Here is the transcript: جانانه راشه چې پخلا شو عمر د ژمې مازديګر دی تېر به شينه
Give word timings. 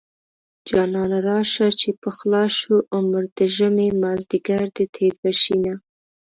جانانه 0.69 1.19
راشه 1.29 1.67
چې 1.79 1.89
پخلا 2.01 2.43
شو 2.57 2.75
عمر 2.95 3.23
د 3.37 3.39
ژمې 3.55 3.87
مازديګر 4.01 4.63
دی 4.75 4.85
تېر 4.95 5.13
به 5.21 5.31
شينه 5.41 5.73